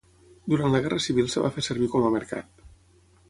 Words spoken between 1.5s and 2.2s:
fer servir com a